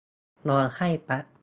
[0.47, 1.25] ร้องไห้แปบ